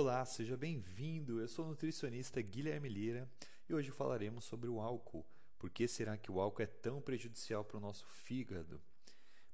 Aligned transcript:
Olá, 0.00 0.24
seja 0.24 0.56
bem-vindo. 0.56 1.40
Eu 1.40 1.48
sou 1.48 1.64
o 1.64 1.68
nutricionista 1.70 2.40
Guilherme 2.40 2.88
Lira 2.88 3.28
e 3.68 3.74
hoje 3.74 3.90
falaremos 3.90 4.44
sobre 4.44 4.68
o 4.70 4.80
álcool. 4.80 5.26
Por 5.58 5.70
que 5.70 5.88
será 5.88 6.16
que 6.16 6.30
o 6.30 6.38
álcool 6.38 6.62
é 6.62 6.66
tão 6.66 7.02
prejudicial 7.02 7.64
para 7.64 7.78
o 7.78 7.80
nosso 7.80 8.06
fígado? 8.06 8.80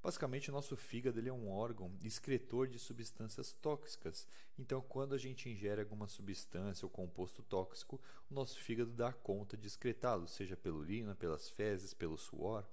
Basicamente, 0.02 0.50
o 0.50 0.52
nosso 0.52 0.76
fígado 0.76 1.18
ele 1.18 1.30
é 1.30 1.32
um 1.32 1.48
órgão 1.48 1.96
excretor 2.02 2.68
de 2.68 2.78
substâncias 2.78 3.54
tóxicas. 3.54 4.28
Então, 4.58 4.82
quando 4.82 5.14
a 5.14 5.18
gente 5.18 5.48
ingere 5.48 5.80
alguma 5.80 6.06
substância 6.06 6.84
ou 6.84 6.90
composto 6.90 7.42
tóxico, 7.42 7.98
o 8.30 8.34
nosso 8.34 8.60
fígado 8.60 8.92
dá 8.92 9.14
conta 9.14 9.56
de 9.56 9.66
excretá-lo, 9.66 10.28
seja 10.28 10.58
pela 10.58 10.76
urina, 10.76 11.14
pelas 11.14 11.48
fezes, 11.48 11.94
pelo 11.94 12.18
suor 12.18 12.68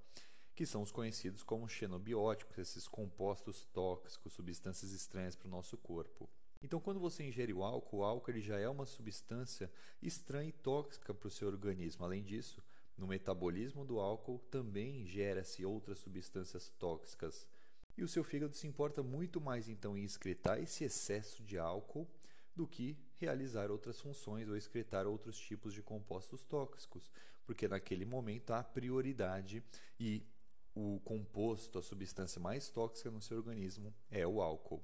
que 0.53 0.65
são 0.65 0.81
os 0.81 0.91
conhecidos 0.91 1.41
como 1.41 1.69
xenobióticos, 1.69 2.57
esses 2.57 2.85
compostos 2.85 3.63
tóxicos, 3.71 4.33
substâncias 4.33 4.91
estranhas 4.91 5.35
para 5.35 5.47
o 5.47 5.51
nosso 5.51 5.77
corpo. 5.77 6.29
Então, 6.61 6.79
quando 6.79 6.99
você 6.99 7.23
ingere 7.23 7.53
o 7.53 7.63
álcool, 7.63 7.97
o 7.97 8.03
álcool 8.03 8.31
ele 8.31 8.41
já 8.41 8.59
é 8.59 8.69
uma 8.69 8.85
substância 8.85 9.71
estranha 10.02 10.49
e 10.49 10.53
tóxica 10.53 11.13
para 11.13 11.27
o 11.27 11.31
seu 11.31 11.47
organismo. 11.47 12.05
Além 12.05 12.23
disso, 12.23 12.63
no 12.97 13.07
metabolismo 13.07 13.83
do 13.83 13.99
álcool 13.99 14.39
também 14.52 15.05
gera-se 15.05 15.66
outras 15.66 15.99
substâncias 15.99 16.69
tóxicas. 16.77 17.47
E 17.97 18.03
o 18.03 18.07
seu 18.07 18.23
fígado 18.23 18.55
se 18.55 18.67
importa 18.67 19.02
muito 19.02 19.41
mais 19.41 19.67
então 19.67 19.97
em 19.97 20.03
excretar 20.03 20.59
esse 20.59 20.83
excesso 20.83 21.43
de 21.43 21.57
álcool 21.57 22.07
do 22.55 22.67
que 22.67 22.97
realizar 23.17 23.71
outras 23.71 23.99
funções 23.99 24.47
ou 24.49 24.55
excretar 24.55 25.07
outros 25.07 25.38
tipos 25.38 25.73
de 25.73 25.81
compostos 25.81 26.43
tóxicos, 26.45 27.11
porque 27.45 27.67
naquele 27.67 28.05
momento 28.05 28.52
há 28.52 28.63
prioridade 28.63 29.63
e 29.99 30.23
o 30.73 30.99
composto, 31.03 31.80
a 31.80 31.81
substância 31.81 32.39
mais 32.39 32.69
tóxica 32.69 33.11
no 33.11 33.21
seu 33.21 33.38
organismo 33.38 33.93
é 34.09 34.25
o 34.25 34.41
álcool. 34.41 34.83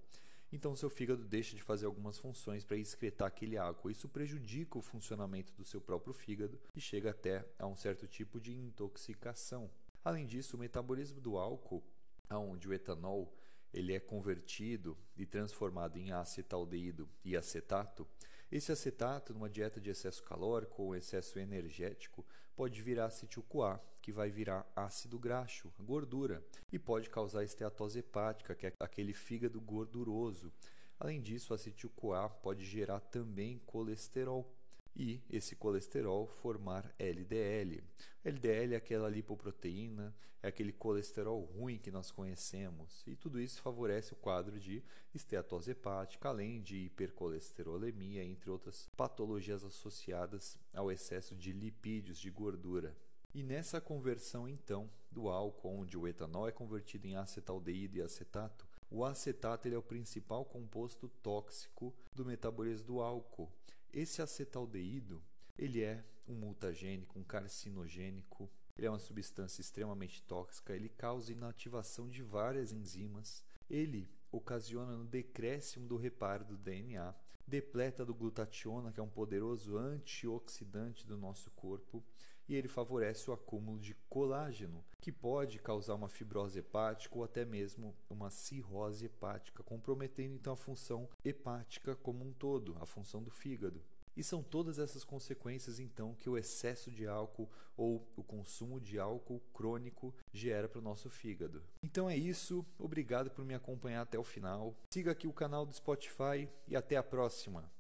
Então, 0.52 0.76
seu 0.76 0.90
fígado 0.90 1.26
deixa 1.26 1.56
de 1.56 1.62
fazer 1.62 1.86
algumas 1.86 2.18
funções 2.18 2.64
para 2.64 2.78
excretar 2.78 3.28
aquele 3.28 3.58
álcool. 3.58 3.92
Isso 3.92 4.08
prejudica 4.08 4.78
o 4.78 4.82
funcionamento 4.82 5.54
do 5.54 5.66
seu 5.66 5.82
próprio 5.82 6.14
fígado 6.14 6.60
e 6.76 6.80
chega 6.80 7.12
até 7.12 7.46
a 7.60 7.68
um 7.68 7.76
certo 7.76 8.08
tipo 8.08 8.40
de 8.40 8.56
intoxicação. 8.56 9.70
Além 10.04 10.26
disso, 10.26 10.56
o 10.56 10.60
metabolismo 10.60 11.20
do 11.20 11.38
álcool, 11.38 11.84
onde 12.32 12.68
o 12.68 12.74
etanol 12.74 13.34
ele 13.74 13.94
é 13.94 14.00
convertido 14.00 14.98
e 15.18 15.26
transformado 15.26 15.98
em 15.98 16.12
acetaldeído 16.12 17.10
e 17.26 17.36
acetato, 17.36 18.08
esse 18.52 18.72
acetato, 18.72 19.34
numa 19.34 19.50
dieta 19.50 19.80
de 19.80 19.90
excesso 19.90 20.24
calórico 20.24 20.82
ou 20.82 20.96
excesso 20.96 21.38
energético, 21.38 22.26
pode 22.56 22.82
virar 22.82 23.06
acetil-CoA, 23.06 23.82
que 24.02 24.12
vai 24.12 24.30
virar 24.30 24.66
ácido 24.76 25.20
graxo, 25.20 25.72
gordura, 25.78 26.44
e 26.72 26.80
pode 26.80 27.10
causar 27.10 27.44
esteatose 27.44 28.00
hepática, 28.00 28.56
que 28.56 28.68
é 28.68 28.74
aquele 28.80 29.14
fígado 29.14 29.60
gorduroso. 29.60 30.52
Além 31.00 31.22
disso, 31.22 31.52
o 31.52 31.56
acetil-CoA 31.56 32.30
pode 32.30 32.66
gerar 32.66 33.02
também 33.02 33.60
colesterol 33.66 34.57
e 34.98 35.22
esse 35.30 35.56
colesterol 35.56 36.26
formar 36.26 36.92
LDL. 36.98 37.84
LDL 38.26 38.74
é 38.74 38.78
aquela 38.78 39.08
lipoproteína, 39.08 40.14
é 40.42 40.48
aquele 40.48 40.74
colesterol 40.74 41.40
ruim 41.44 41.78
que 41.78 41.92
nós 41.92 42.10
conhecemos, 42.10 43.04
e 43.06 43.16
tudo 43.16 43.40
isso 43.40 43.62
favorece 43.62 44.14
o 44.14 44.18
quadro 44.18 44.60
de 44.60 44.84
esteatose 45.14 45.72
hepática, 45.72 46.30
além 46.30 46.62
de 46.62 46.78
hipercolesterolemia, 46.86 48.24
entre 48.24 48.50
outras 48.50 48.90
patologias 48.98 49.64
associadas 49.64 50.58
ao 50.74 50.92
excesso 50.92 51.36
de 51.36 51.52
lipídios, 51.52 52.18
de 52.18 52.32
gordura. 52.32 52.98
E 53.36 53.44
nessa 53.44 53.80
conversão, 53.80 54.48
então, 54.48 54.90
do 55.12 55.30
álcool, 55.30 55.82
onde 55.82 55.96
o 55.96 56.08
etanol 56.08 56.48
é 56.48 56.52
convertido 56.52 57.06
em 57.06 57.16
acetaldeído 57.16 57.98
e 57.98 58.02
acetato, 58.02 58.68
o 58.90 59.06
acetato 59.06 59.68
ele 59.68 59.76
é 59.76 59.78
o 59.78 59.84
principal 59.84 60.44
composto 60.44 61.08
tóxico 61.22 61.94
do 62.16 62.26
metabolismo 62.26 62.88
do 62.88 63.02
álcool. 63.02 63.52
Esse 63.98 64.22
acetaldeído 64.22 65.24
ele 65.58 65.82
é 65.82 66.06
um 66.28 66.36
mutagênico, 66.36 67.18
um 67.18 67.24
carcinogênico, 67.24 68.48
ele 68.78 68.86
é 68.86 68.90
uma 68.92 69.00
substância 69.00 69.60
extremamente 69.60 70.22
tóxica, 70.22 70.76
ele 70.76 70.88
causa 70.88 71.32
inativação 71.32 72.08
de 72.08 72.22
várias 72.22 72.72
enzimas, 72.72 73.44
ele 73.68 74.08
ocasiona 74.32 74.96
no 74.96 75.06
decréscimo 75.06 75.88
do 75.88 75.98
reparo 75.98 76.46
do 76.46 76.58
DNA, 76.58 77.14
depleta 77.48 78.06
do 78.06 78.14
glutationa, 78.14 78.92
que 78.92 79.00
é 79.00 79.04
um 79.04 79.10
poderoso 79.10 79.78
antioxidante 79.78 81.06
do 81.06 81.18
nosso 81.18 81.50
corpo, 81.52 82.04
e 82.48 82.56
ele 82.56 82.68
favorece 82.68 83.30
o 83.30 83.34
acúmulo 83.34 83.80
de 83.80 83.94
colágeno, 84.10 84.84
que 85.02 85.12
pode 85.12 85.60
causar 85.60 85.96
uma 85.96 86.08
fibrose 86.08 86.60
hepática 86.60 87.18
ou 87.18 87.24
até 87.24 87.44
mesmo 87.44 87.96
uma 88.10 88.30
cirrose 88.30 89.06
hepática, 89.06 89.64
comprometendo 89.64 90.34
então 90.34 90.54
a 90.54 90.58
função 90.58 91.10
hepática 91.24 91.96
como 91.96 92.26
um 92.26 92.32
todo, 92.32 92.78
a 92.80 92.86
função 92.86 93.22
do 93.22 93.30
fígado. 93.30 93.84
E 94.18 94.24
são 94.24 94.42
todas 94.42 94.80
essas 94.80 95.04
consequências, 95.04 95.80
então, 95.80 96.16
que 96.16 96.28
o 96.28 96.36
excesso 96.36 96.90
de 96.90 97.06
álcool 97.06 97.48
ou 97.78 98.12
o 98.16 98.24
consumo 98.24 98.82
de 98.82 98.98
álcool 98.98 99.40
crônico 99.54 100.12
gera 100.34 100.68
para 100.68 100.80
o 100.80 100.82
nosso 100.82 101.08
fígado. 101.08 101.64
Então 101.84 102.10
é 102.10 102.18
isso, 102.18 102.66
obrigado 102.80 103.30
por 103.30 103.46
me 103.46 103.54
acompanhar 103.54 104.02
até 104.02 104.18
o 104.18 104.24
final. 104.24 104.76
Siga 104.92 105.12
aqui 105.12 105.28
o 105.28 105.34
canal 105.34 105.68
do 105.68 105.76
Spotify 105.76 106.50
e 106.68 106.76
até 106.76 106.98
a 106.98 107.04
próxima! 107.04 107.77